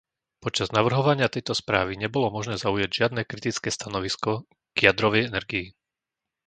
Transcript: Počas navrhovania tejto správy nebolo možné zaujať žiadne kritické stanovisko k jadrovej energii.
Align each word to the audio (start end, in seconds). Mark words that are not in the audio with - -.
Počas 0.43 0.69
navrhovania 0.77 1.29
tejto 1.35 1.53
správy 1.61 1.93
nebolo 2.03 2.27
možné 2.37 2.55
zaujať 2.65 2.89
žiadne 2.99 3.21
kritické 3.31 3.69
stanovisko 3.77 4.31
k 4.75 4.89
jadrovej 4.89 5.21
energii. 5.31 5.67